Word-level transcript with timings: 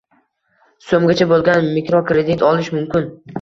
So'mgacha 0.85 1.27
bo'lgan 1.33 1.67
mikrokredit 1.75 2.43
olish 2.49 2.73
mumkin! 2.79 3.07